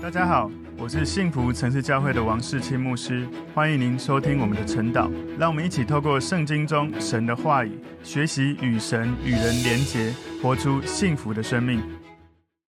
[0.00, 0.48] 大家好，
[0.78, 5.10] 我是幸福城市教会的王世清牧师，欢迎您收听我们的晨祷。
[5.36, 11.82] 让我们一起透过圣经中神的话语，学习与神与人连结，活出幸福的生命。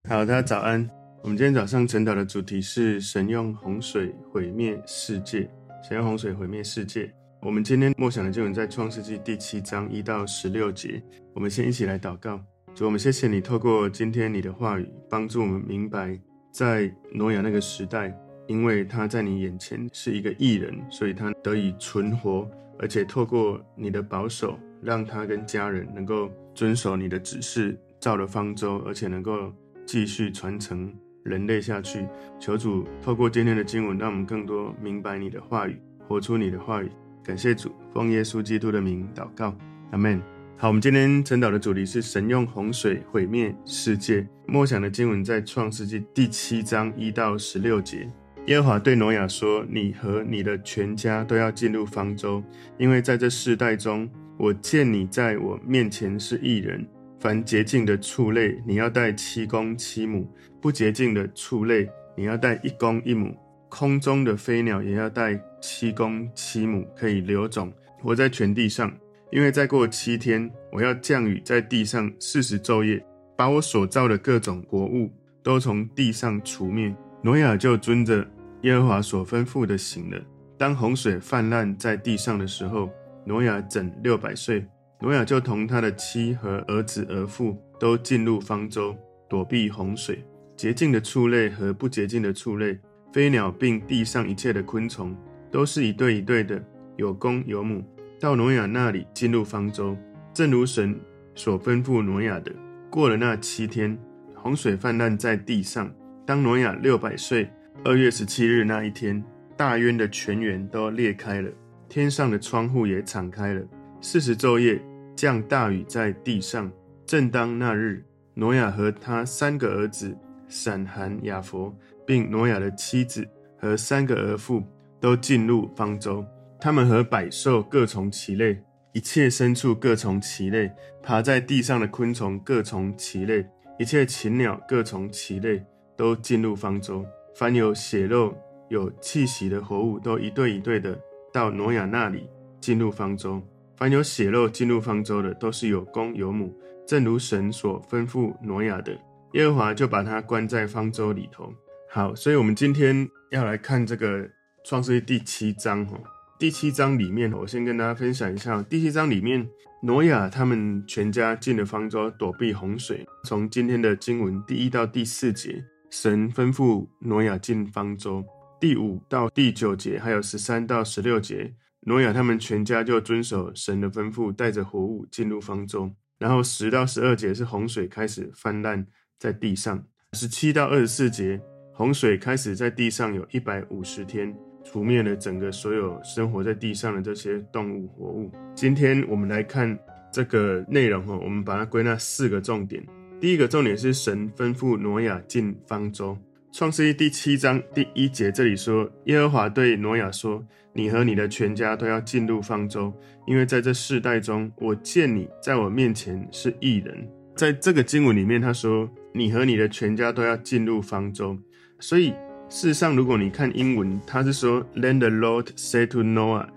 [0.09, 0.89] 好，大家早安。
[1.21, 5.47] 我们今天早上晨祷的主题是神用洪水毁灭世界。
[5.87, 7.13] 神用洪水毁灭世界。
[7.43, 11.01] 我们今天默想的经文在创世纪第七章一到十六节。
[11.35, 12.41] 我们先一起来祷告。
[12.73, 16.19] 主，我们谢谢你透过今天你的话语，帮助我们明白。
[16.51, 18.13] 在挪亚那个时代，
[18.47, 29.53] 因为他在你眼前是一个义人，所以他得以存活，而且透过你的保守，让他跟家人能够遵守你的指示，造了方舟，而且能够
[29.85, 32.05] 继续传承人类下去。
[32.39, 36.91] 求主透过今天的经文，让我们更多明白你的话语，活出你的话语。
[37.23, 39.55] 感谢主，奉耶稣基督的名祷告，
[39.91, 40.40] 阿门。
[40.61, 44.23] 好，我们今天晨祷的主题是神用洪水毁灭世界。
[44.45, 48.07] 默想的经文在创世纪第七章一到十六节。
[48.45, 52.43] 耶和华对挪亚说：“你和你的全家都要进入方舟，
[52.77, 56.87] 因为在这世代中，我见你在我面前是义人。
[57.19, 60.27] 凡洁净的畜类，你要带七公七母；
[60.61, 63.35] 不洁净的畜类，你要带一公一母。
[63.67, 68.93] 空中的飞鸟也要带七公七母，可以留种，活在全地上。”
[69.31, 73.01] 因为再过七天，我要降雨在地上四十昼夜，
[73.37, 75.09] 把我所造的各种活物
[75.41, 76.93] 都从地上除灭。
[77.23, 78.27] 挪亚就遵着
[78.63, 80.21] 耶和华所吩咐的行了。
[80.57, 82.89] 当洪水泛滥在地上的时候，
[83.25, 84.65] 挪亚整六百岁。
[84.99, 88.95] 挪亚就同他的妻和儿子儿妇都进入方舟，
[89.29, 90.23] 躲避洪水。
[90.57, 92.77] 洁净的畜类和不洁净的畜类，
[93.13, 95.15] 飞鸟并地上一切的昆虫，
[95.49, 96.61] 都是一对一对的，
[96.97, 97.81] 有公有母。
[98.21, 99.97] 到挪亚那里进入方舟，
[100.31, 100.95] 正如神
[101.33, 102.53] 所吩咐挪亚的。
[102.87, 103.97] 过了那七天，
[104.35, 105.91] 洪水泛滥在地上。
[106.23, 107.49] 当挪亚六百岁，
[107.83, 109.23] 二月十七日那一天，
[109.57, 111.49] 大渊的泉源都裂开了，
[111.89, 113.61] 天上的窗户也敞开了。
[114.01, 114.79] 四十昼夜
[115.15, 116.71] 降大雨在地上。
[117.07, 120.15] 正当那日，挪亚和他三个儿子
[120.47, 121.75] 闪、含、雅弗，
[122.05, 124.61] 并挪亚的妻子和三个儿妇
[124.99, 126.23] 都进入方舟。
[126.61, 128.61] 他们和百兽各从其类，
[128.93, 133.43] 一切牲畜各从其类，爬在地上的昆虫各从其类，
[133.79, 135.65] 一切禽鸟各从其类，
[135.97, 137.03] 都进入方舟。
[137.35, 138.37] 凡有血肉、
[138.69, 140.95] 有气息的活物，都一对一对的
[141.33, 142.29] 到挪亚那里
[142.59, 143.41] 进入方舟。
[143.75, 146.55] 凡有血肉进入方舟的，都是有公有母，
[146.85, 148.95] 正如神所吩咐挪亚的。
[149.33, 151.51] 耶和华就把他关在方舟里头。
[151.89, 154.29] 好，所以我们今天要来看这个
[154.63, 155.97] 创世记第七章哈。
[156.41, 158.63] 第七章里面，我先跟大家分享一下。
[158.63, 159.47] 第七章里面，
[159.83, 163.05] 挪亚他们全家进了方舟，躲避洪水。
[163.25, 168.23] 从今天的经文第一到第四节，神吩咐挪亚进方舟；
[168.59, 175.91] 第五到第九节，还有十三到十六节，挪亚他们全家就遵守神的吩咐，带着活物进入方舟。
[176.17, 178.83] 然后十到十二节是洪水开始泛滥
[179.19, 181.39] 在地上，十七到二十四节，
[181.75, 184.35] 洪水开始在地上有一百五十天。
[184.63, 188.31] 除灭了整个所有生活在地上的这些动物活物。
[188.55, 189.77] 今天我们来看
[190.11, 192.83] 这个内容哈，我们把它归纳四个重点。
[193.19, 196.17] 第一个重点是神吩咐挪亚进方舟。
[196.51, 202.93] 创世记第七章第一节这里说：“耶和华对挪亚说，你和你的全家都要进入方舟，
[203.25, 211.37] 因为在这世代中，我见你在我面前是义人。”在这个经文里面，他说：“你和你的全家都要进入方舟。”
[211.79, 212.13] 所以。
[212.51, 216.47] 事实上，如果你看英文，他是说，Let the Lord say to Noah,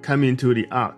[0.00, 0.94] Come into the ark，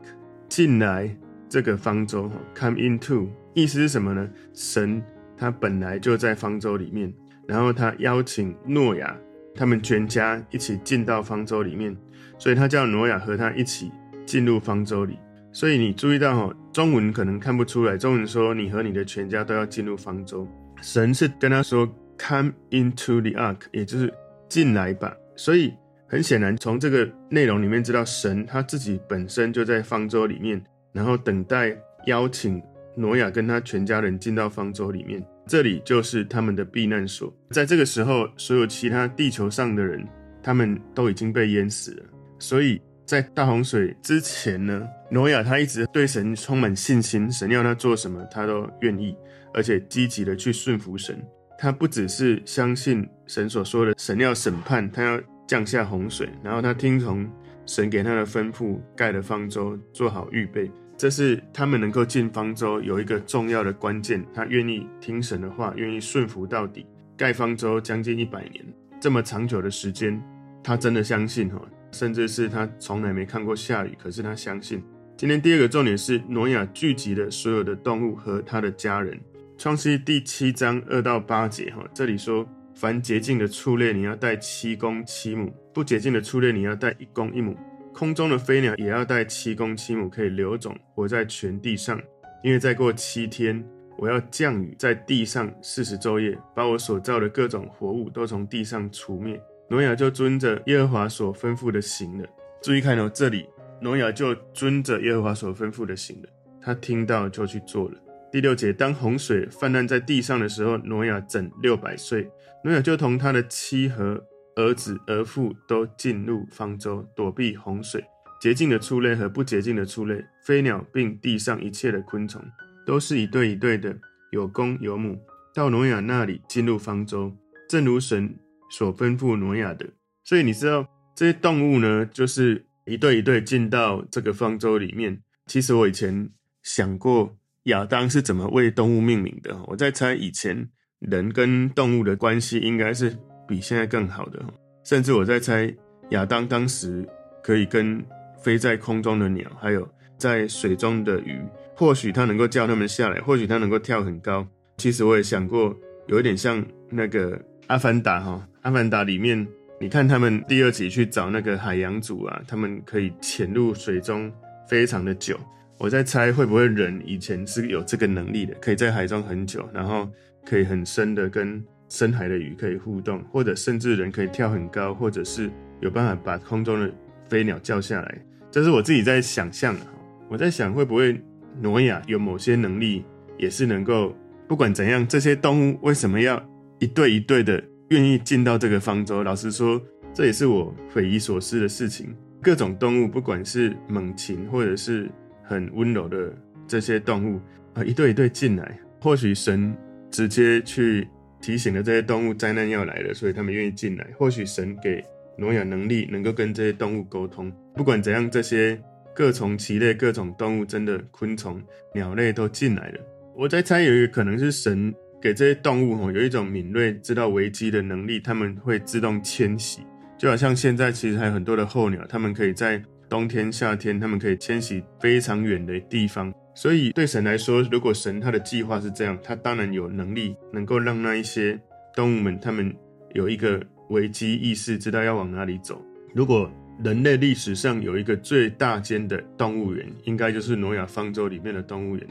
[0.46, 1.16] 进来
[1.48, 2.30] 这个方舟。
[2.54, 4.28] Come into，意思是什么呢？
[4.52, 5.02] 神
[5.38, 7.10] 他本来就在方舟里面，
[7.48, 9.16] 然后他邀请诺亚
[9.54, 11.96] 他们全家一起进到方舟里面，
[12.38, 13.90] 所以他叫诺亚和他一起
[14.26, 15.18] 进入方舟里。
[15.50, 20.46] 所以你注意到哈，中文可能看不出来，中文说你和你的全家都要进入方舟，
[20.82, 24.12] 神是跟他说 Come into the ark，也就是。
[24.52, 25.72] 进来吧，所以
[26.06, 30.62] 很显然，从这个内容里面知道，神他自己本身就在方舟里面，
[30.92, 31.74] 然后等待
[32.04, 32.62] 邀请
[32.94, 37.34] 挪亚跟他全家人进到方舟里面，这里就是他们的避难所。
[37.48, 40.06] 在这个时候，所有其他地球上的人，
[40.42, 42.04] 他们都已经被淹死了。
[42.38, 49.16] 所以在大洪水之前呢，挪亚他一直对神充满信心，神要他做什么，他都愿意，
[49.54, 51.18] 而且积极的去顺服神。
[51.62, 57.24] 他不只是相信神所说的，神要审判，他要降下洪水，然后他听从
[57.66, 60.68] 神给他的吩咐，盖了方舟，做好预备。
[60.98, 66.84] 这是他们能够进方舟有一个重要的关键，他愿意听神的话，愿意顺服到底。
[67.16, 68.64] 盖方舟将近一百年，
[69.00, 70.20] 这么长久的时间，
[70.64, 71.62] 他真的相信哈，
[71.92, 74.82] 甚至是他从来没看过下雨，可是他相信。
[75.16, 79.16] 今天第二个重点是挪亚聚集了所有的动物和他的家人。
[79.62, 82.44] 创世第七章二到八节哈，这里说：
[82.74, 87.56] 凡洁净的畜类，你要带七公七母；不洁净的畜类，你要带一公一母。
[87.94, 92.02] 空中的飞鸟也要带七公七母，可以留种，活在全地上。
[92.42, 93.64] 因为再过七天，
[93.96, 99.40] 我要降雨在地上四十昼夜，把我所造的各种活物都从地上除灭。
[99.70, 102.28] 挪亚就遵着耶和华所吩咐的行了。
[102.60, 103.46] 注意看哦，这里。
[103.80, 106.28] 挪亚就遵着耶和华所吩咐的行了，
[106.60, 107.94] 他听到就去做了。
[108.32, 112.30] 第六节，当洪水泛滥在地上的时候，挪亚整六百岁。
[112.64, 114.24] 挪亚就同他的妻和
[114.56, 118.02] 儿子儿妇都进入方舟，躲避洪水。
[118.40, 122.42] 洁净的畜类和不洁净的畜类，飞鸟并地上一切的昆虫，
[122.86, 123.94] 都是一对一对的，
[124.30, 125.20] 有公有母，
[125.54, 127.36] 到挪亚那里进入方舟，
[127.68, 128.34] 正如神
[128.70, 129.86] 所吩咐挪亚的。
[130.24, 132.64] 所以你知道这些动物呢，就是。
[132.84, 135.22] 一对一对进到这个方舟里面。
[135.46, 136.28] 其实我以前
[136.64, 139.56] 想过，亚当是怎么为动物命名的。
[139.66, 140.68] 我在猜，以前
[140.98, 143.16] 人跟动物的关系应该是
[143.46, 144.42] 比现在更好的。
[144.84, 145.72] 甚至我在猜，
[146.10, 147.06] 亚当当时
[147.42, 148.04] 可以跟
[148.42, 149.88] 飞在空中的鸟，还有
[150.18, 151.40] 在水中的鱼，
[151.76, 154.46] 或许他能够叫他们下来，或许他能够跳很高。
[154.78, 155.76] 其实我也想过，
[156.08, 157.36] 有一点像那个
[157.68, 159.46] 《阿凡达》哈，《阿凡达》里面。
[159.80, 164.32] 你看他们第二集去找那个海洋族啊，他们可以潜入水中
[164.68, 165.36] 非常的久。
[165.82, 170.08] 我在猜会不会人以前是有这个能力的，可以在海中很久，然后
[170.46, 175.50] 可以很深的跟深海的鱼可以互动，或者甚至人可以跳很高，或者是
[175.80, 176.94] 有办法把空中的
[177.28, 178.16] 飞鸟叫下来。
[178.48, 179.80] 这是我自己在想象的。
[180.28, 181.20] 我在想会不会
[181.60, 183.04] 挪亚有某些能力，
[183.36, 184.14] 也是能够
[184.46, 186.40] 不管怎样，这些动物为什么要
[186.78, 187.60] 一对一对的？
[187.88, 189.82] 愿意进到这个方舟，老实说，
[190.14, 192.14] 这也是我匪夷所思的事情。
[192.40, 195.10] 各种动物，不管是猛禽或者是
[195.52, 196.34] 很温柔的
[196.66, 197.40] 这些动物，
[197.74, 198.78] 啊，一对一对进来。
[199.00, 199.76] 或许神
[200.10, 201.06] 直接去
[201.40, 204.06] 提醒了这些动物，灾难要来了，所以他们愿意进来。
[204.16, 205.04] 或许神给
[205.36, 207.52] 挪亚能力，能够跟这些动物沟通。
[207.74, 208.80] 不管怎样，这些
[209.14, 211.62] 各从其类、各种动物，真的昆虫、
[211.94, 213.00] 鸟类都进来了。
[213.36, 214.94] 我在猜，有一个可能是神。
[215.22, 219.80] 给这些动物有一种敏锐、知道危机的能力，他们会自动迁徙，
[220.18, 226.32] 就好像现在其实还有很多的候鸟，他们可以在冬天、夏天，他们可以迁徙非常远的地方。
[226.54, 231.60] 所以对神来说，如果神他的计划是这样，他当然有能力能够让那一些
[231.94, 232.74] 动物们，他们
[233.12, 235.84] 有一个危机意识，知道要往哪里走。
[236.14, 236.50] 如果
[236.82, 242.06] 人类历史上有一个最大间的动物园，应该就是挪亚方舟里面的动物园。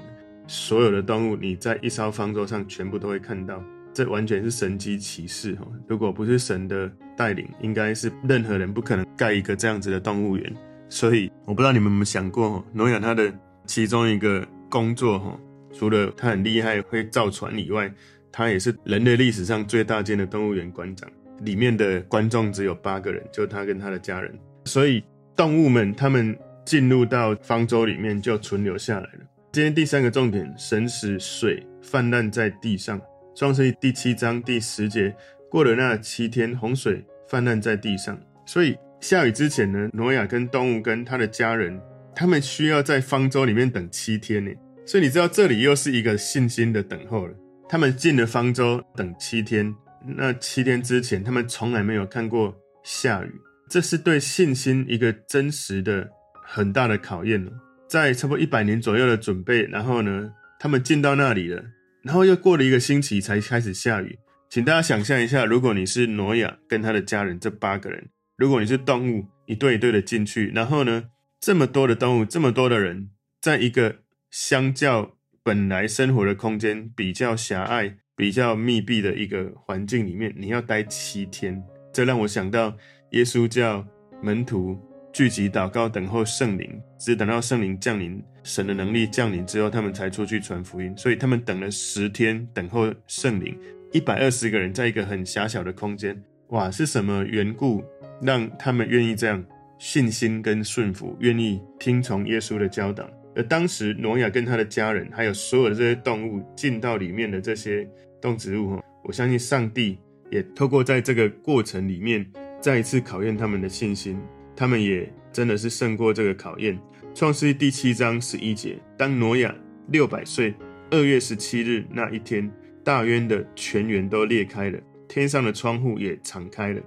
[0.46, 3.60] 所有的动物，你在一艘方舟上全部都会看到，
[3.92, 5.66] 这完全是神迹奇事哈！
[5.88, 10.56] 如果不是神的带领，应该是任何人不可能盖一个这样子的动物园。
[10.92, 13.34] 所以，我不知道你们有没有想过，诺亚他的
[13.66, 15.40] 其中一个工作哈，
[15.74, 17.90] 除了他很厉害会造船以外，
[18.30, 21.10] 他也是人类历史上最大间的动物园馆长。
[21.44, 24.38] 里面的观众只有八个人，就他跟他的家人。
[24.66, 25.02] 所以，
[25.34, 29.20] 动物们他们进入到方舟里面就存留下来了。
[29.54, 33.02] 今天第三个重点，神使水泛滥在地上。
[33.34, 35.16] 创世记第七章第十节，
[35.50, 38.20] 过了那七天，洪水泛滥在地上。
[38.46, 41.82] 所以下雨之前呢，挪亚跟动物跟他的家人，
[42.16, 44.52] 他们需要在方舟里面等七天呢。
[44.86, 47.34] 所以你知道这里又是一个信心的等候了。
[47.68, 49.74] 他们进了方舟等七天，
[50.06, 53.32] 那七天之前他们从来没有看过下雨，
[53.68, 56.08] 这是对信心一个真实的
[56.46, 57.52] 很大的考验了。
[57.90, 61.64] 在差不多一百年左右的准备，然后呢，他们进到那里了，
[62.04, 64.20] 然后又过了一个星期才开始下雨。
[64.48, 68.10] 请大家想象一下，如果你是挪亚跟他的家人这八个人，
[68.42, 71.04] 如果你是动物一对一对的进去，然后呢，
[71.40, 73.98] 这么多的动物，这么多的人，在一个
[74.32, 75.12] 相较
[75.44, 82.76] 本来生活的空间比较狭隘、比较密闭的一个环境里面，你要待七天，这让我想到
[83.12, 83.86] 耶稣叫
[84.24, 84.76] 门徒。
[85.14, 90.92] 聚集祷告，等候圣灵，只等到圣灵降临，神的能力降临之后，他们才出去传福音。
[90.98, 93.56] 所以他们等了十天，等候圣灵。
[93.92, 97.84] 一百二十个人在一个很狭小的空间，哇，是什么缘故
[98.22, 99.44] 让他们愿意这样
[99.78, 103.10] 信心跟顺服，愿意听从耶稣的教导？
[103.36, 107.90] 而当时挪亚跟他的家人，还有所有的这些动物进到里面的这些
[108.22, 109.98] 动植物，我相信上帝
[110.30, 112.26] 也透过在这个过程里面，
[112.60, 114.22] 再一次考验他们的信心。
[114.56, 116.78] 他们也真的是胜过这个考验。
[117.16, 119.56] 创世记第七章十一节，当挪亚
[119.88, 120.54] 六百岁，
[120.92, 122.52] 二月十七日那一天，
[122.84, 126.82] 大渊的泉源都裂开了，天上的窗户也敞开了。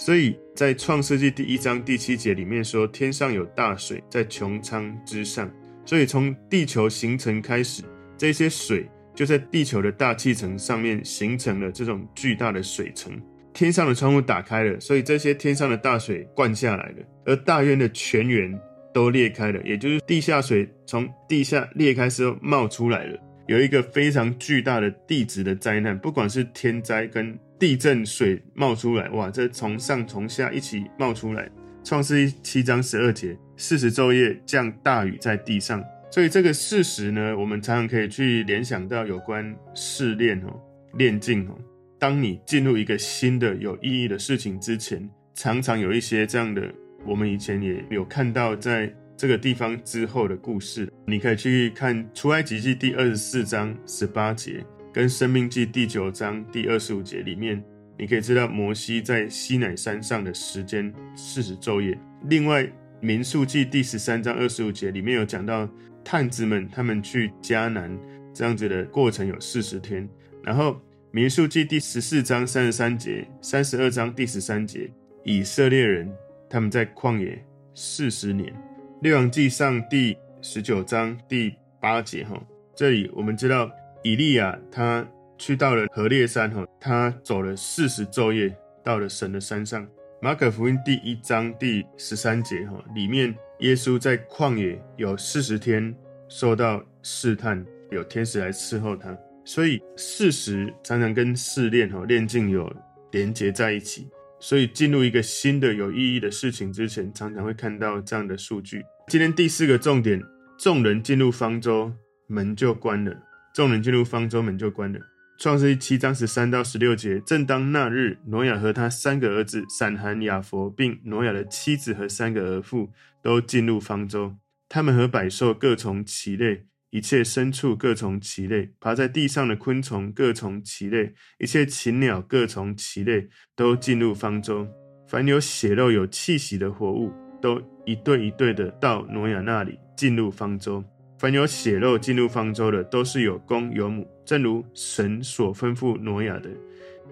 [0.00, 5.50] 所以在创世纪第一章第七节里面说，天上有大水在穹苍之上。
[5.84, 7.82] 所以从地球形成开始，
[8.16, 13.12] 这些水就在地球的大气层上面形成了这种巨大的水层。
[13.52, 18.58] 天上的窗户打开了，所以这些天上的大水灌下来了，而大渊的泉源
[18.94, 23.20] 都裂开了，也就是地下水从地下裂开之后冒出来了。
[23.48, 31.46] 有一个非常巨大的地质的灾难，不管是天灾跟地震，水冒出来，哇，这从上从下一起冒出来。
[31.84, 40.58] 创世记七章十二节，四十昼夜降大雨在地上，所以这个事实呢，我们常常可以去联想到有关试炼哦、
[40.94, 41.58] 炼境哦。
[41.98, 46.62] 当你进入一个新的有意义的事情之前，常常有一些这样的，
[47.06, 50.90] 我们以前也有看到在这个地方之后的故事。
[51.06, 57.62] 你可以去看出埃及记第二十四章十八节，跟生命记第九章第二十五节里面，
[57.98, 61.98] 你可以知道摩西在西乃山上的时间四十昼夜。
[62.24, 62.70] 另外，
[63.00, 65.68] 民数记第十三章二十五节里面有讲到
[66.04, 67.96] 探子们他们去迦南
[68.34, 70.08] 这样子的过程有四十天，
[70.42, 70.80] 然后。
[71.12, 74.88] 民数记第十四章三十三节，三十二章第十三节，
[75.24, 76.08] 以色列人
[76.48, 77.44] 他们在旷野
[77.74, 78.54] 四十年。
[79.02, 82.40] 列王记上第十九章第八节，哈，
[82.76, 83.68] 这里我们知道
[84.02, 89.86] 以利亚他去到了何烈山，哈，他走了四十昼夜到了神的山上。
[90.22, 95.94] 马可福音第一章第十三节，哈，里面耶稣在旷野有四十天
[96.28, 99.16] 受到试探，有天使来伺候他。
[99.44, 102.70] 所以事实常常跟试炼哈炼净有
[103.10, 108.82] 连结在一起，所以进入一个新的有意义的事情之前，常常会看到这样的数据。
[109.08, 110.22] 今天第四个重点，
[110.58, 111.92] 众人进入方舟，
[112.26, 113.14] 门就关了。
[113.52, 115.00] 众人进入方舟，门就关了。
[115.38, 122.90] 创世记七章十三到十六节，正当那日，挪亚和他三个儿子闪、含、雅弗，并挪亚的妻子和三个儿妇
[123.22, 124.36] 都进入方舟，
[124.68, 126.66] 他们和百兽各从其类。
[126.92, 134.66] 一切牲畜各从其类，爬在地上的昆虫各从其类，一切禽鸟各从其类，都进入方舟。
[135.06, 140.84] 凡有血肉、有气息的活物，都一对一对的到挪亚那里进入方舟。
[141.20, 146.48] 凡有血肉进入方舟的，都是有公有母，正如神所吩咐挪亚的。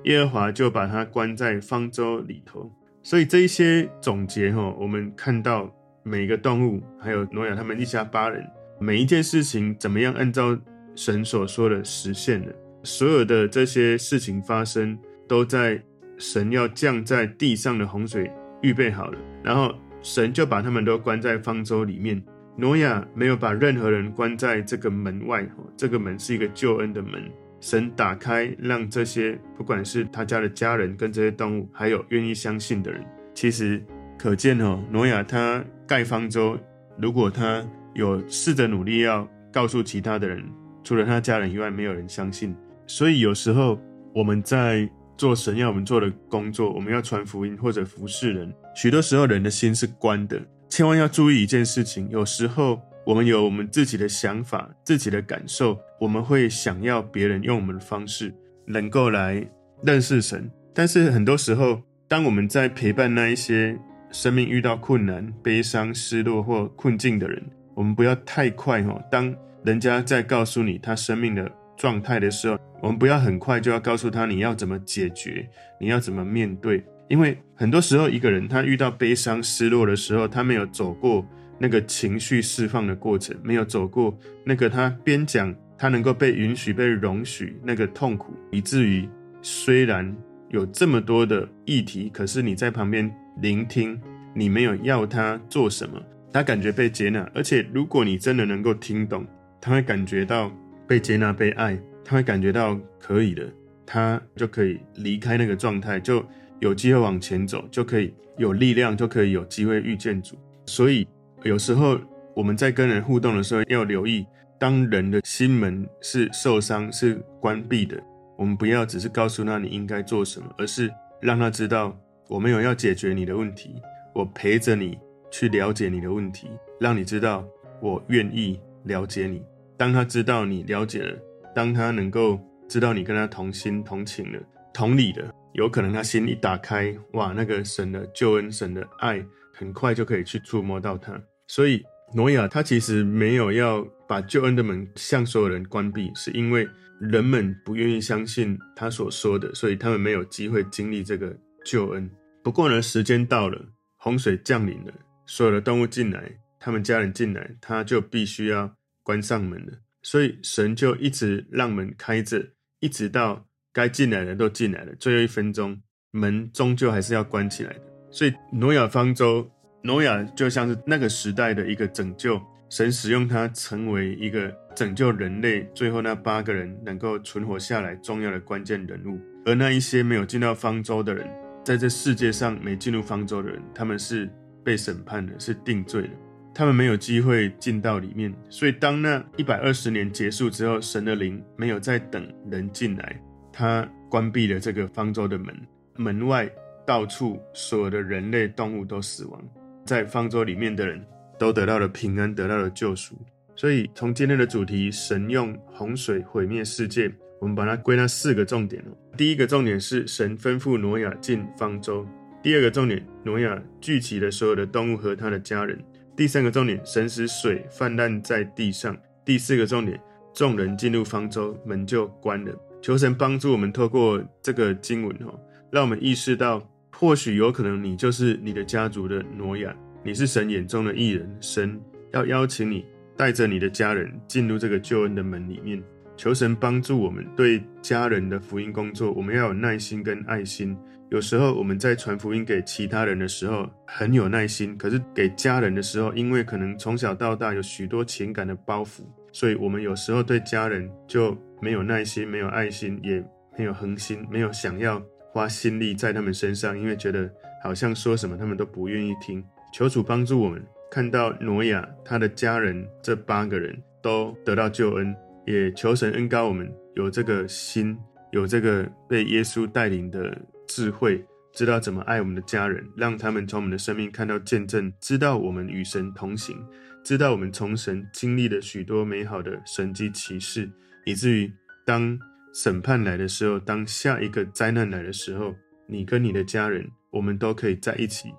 [0.05, 2.73] 耶和华就把他关在方舟里头。
[3.03, 5.71] 所以这一些总结哈，我们看到
[6.03, 8.43] 每个动物，还有挪亚他们一家八人。
[8.81, 10.59] 每一件事情怎么样按照
[10.95, 12.53] 神所说的实现了？
[12.85, 14.99] 所有的这些事情发生，
[15.29, 15.79] 都在
[16.17, 18.31] 神要降在地上的洪水
[18.63, 22.25] 预备好了，然后神就把他们都关在方舟里面。
[22.61, 27.23] 挪亚没有把任何人关在这个门外，这个门是一个救恩的门，
[27.61, 33.01] 神打开，让这些不管是他家的家人跟这些动物，还有愿意相信的人，
[33.33, 33.81] 其实
[34.19, 36.59] 可见哦，挪亚他盖方舟，
[37.01, 40.45] 如果他有试着努力要告诉其他的人，
[40.83, 42.57] 除了他家人以外，没有人相信。
[42.89, 43.81] 所以有时候
[44.13, 50.43] 我们在做神要我们做的工作，我们要传福音或者服侍人，许多时候人的心是关的。
[50.69, 58.33] 千万要注意一件事情：有时候我们有我们自己的想法、自己的感受，我们会想要别人用我们的方式
[58.67, 59.45] 能够来
[59.83, 60.51] 认识神。
[60.75, 63.79] 但是很多时候，当我们在陪伴那一些
[64.13, 67.43] 生命遇到困难、悲伤、失落或困境的人，
[67.75, 69.35] 我们不要太快哈，当
[69.65, 75.49] 人家在告诉你他生命的状态的时候，我们不要很快就要告诉他你要怎么解决，
[75.81, 76.85] 你要怎么面对。
[77.09, 81.27] 因为很多时候一个人他遇到悲伤、失落的时候，他没有走过
[81.59, 89.09] 那个情绪释放的过程，没有走过那个他边讲他能够被允许、被容许那个痛苦，以至于
[89.43, 90.15] 虽然
[90.51, 93.11] 有这么多的议题，可是你在旁边
[93.41, 94.01] 聆听，
[94.35, 96.01] 你没有要他做什么。
[96.31, 99.27] 他感觉被接纳，而且如果你真的能够听懂，
[99.63, 100.53] 他会感觉到
[100.87, 103.51] 被接纳、被爱，他会感觉到可以的，
[103.87, 106.23] 他就可以离开那个状态，就
[106.61, 110.37] 有机会往前走，就可以有力量，就可以有机会遇见主。
[110.67, 111.07] 所以
[111.43, 111.99] 有时候
[112.35, 114.27] 我们在跟人互动的时候，要留意，
[114.59, 118.03] 当人的心门是受伤、是关闭的，
[118.37, 121.99] 我们不要只是告诉他你应该做什么，而是让他知道
[122.29, 123.75] 我没有要解决你的问题，
[124.15, 124.99] 我陪着你。
[125.31, 126.49] 去了解你的问题，
[126.81, 127.47] 让你知道
[127.83, 129.43] 我愿意了解你。
[129.77, 131.19] 当他知道你了解了，
[131.55, 134.41] 当他能够知道你跟他同心同情了、
[134.73, 141.21] 同理了，有可能他心一打开，哇，那个神的救恩、神的爱，很快就可以去触摸到他。
[141.47, 141.83] 所以
[142.15, 146.69] 挪亚他其实没有要把救恩的门向所有人关闭，是因为
[147.01, 152.09] 人们不愿意相信他所说的，所以他们没有机会经历这个救恩。
[152.43, 153.61] 不过呢，时间到了，
[153.97, 154.93] 洪水降临了，
[155.27, 159.73] 所有的动物进来，他们家人进来，他就必须要关上门了。
[160.03, 162.51] 所以神就一直让门开着，
[162.81, 163.48] 一直到
[163.79, 165.81] 该进来的都进来了，最后一分钟，
[166.11, 167.81] 门终究还是要关起来的。
[168.11, 169.49] 所以挪亚方舟，
[169.85, 179.21] 挪亚就像是那个时代的一个拯救，神使用他成为一个拯救人类最后那八个人能够存活下来重要的关键人物。
[179.47, 181.25] 而那一些没有进到方舟的人，
[181.65, 184.29] 在这世界上没进入方舟的人，他们是
[184.65, 186.11] 被审判的，是定罪的，
[186.53, 188.35] 他们没有机会进到里面。
[188.51, 193.23] 所以当那一百二十年结束之后，神的灵没有再等人进来，
[193.59, 195.53] 他关闭了这个方舟的门，
[195.97, 196.49] 门外。
[196.87, 199.45] 到处所有的人类动物都死亡，
[199.85, 201.05] 在方舟里面的人
[201.39, 203.15] 都得到了平安，得到了救赎。
[203.55, 208.83] 所以从今天的主题，神用洪水毁灭世界，我们把它归纳四个重点。
[209.19, 212.07] 第一个重点是神吩咐挪亚进方舟；
[212.43, 215.77] 第二个重点，挪亚聚集了所有的动物和他的家人；
[216.17, 218.95] 第三个重点，神使水泛滥在地上；
[219.27, 220.01] 第四个重点，
[220.33, 222.59] 众人进入方舟，门就关了。
[222.81, 225.35] 求神帮助我们，透过这个经文哈，
[225.71, 226.63] 让我们意识到。
[226.91, 231.33] 或许有可能你就是你的家族的挪亚，你是神眼中的义人。
[231.41, 231.81] 神
[232.13, 232.85] 要邀请你
[233.17, 235.81] 带着你的家人进入这个救恩的门里面。
[236.17, 240.77] 求神帮助我们对家人的福音工作，我们要有耐心跟爱心。
[241.11, 253.25] 有时候我们在传福音给其他人的时候很有耐心，可是给家人的时候，因为可能从小到大有许多情感的包袱，所以我们有时候对家人就没有耐心、没有爱心，也
[253.57, 255.03] 没有恒心，没有想要。
[255.31, 257.31] 花心力在他们身上，因为觉得
[257.63, 259.45] 好像说什么他们都不愿意听。
[259.73, 265.15] 求主帮助我们看到挪亚他的家人这八个人都得到救恩，
[265.47, 267.97] 也求神恩膏我们有这个心，
[268.33, 276.57] 有这个被耶稣带领的智慧，知道怎么爱我们的家人，让他们从我们的生命看到见证，知道我们与神同行，
[277.05, 280.71] 知道我们从神经历了许多美好的神迹奇事，
[281.05, 281.53] 以至于
[281.85, 282.19] 当。
[282.55, 285.55] 审判来的时候，当下一个灾难来的时候，
[285.87, 288.31] 你跟你的家人，我们都可以在一起，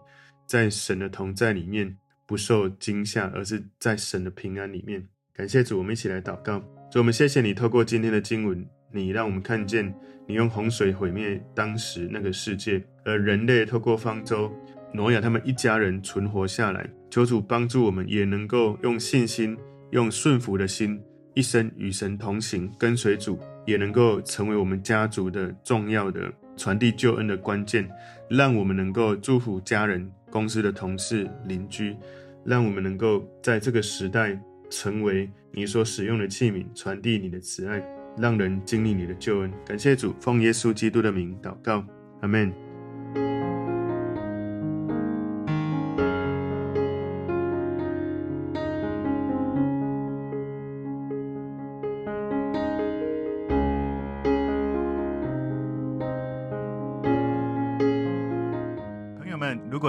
[0.45, 1.95] 在神的同在里面
[2.25, 5.07] 不受惊吓，而是在神的平安里面。
[5.31, 6.59] 感谢主，我们一起来祷告。
[6.91, 9.93] 主，我们谢谢你，透过今天的经文，你让我们看见
[10.27, 14.51] 你用洪水毁灭当时那个世界，而人类透过方舟，
[14.91, 16.89] 挪亚他们一家人存活下来。
[17.09, 19.57] 求主帮助我们，也能够用信心、
[19.91, 21.01] 用顺服的心，
[21.33, 23.39] 一生与神同行，跟随主。
[23.65, 27.87] 也能够成为我们家族的重要的传递救恩的关键，
[28.27, 31.95] 让我们能够祝福家人、公司的同事、邻居，
[32.43, 34.39] 让我们能够在这个时代
[34.71, 37.79] 成为你所使用的器皿，传递你的慈爱，
[38.17, 39.53] 让人经历你的救恩。
[39.63, 41.85] 感谢主，奉耶稣基督的名祷告，
[42.21, 42.68] 阿门。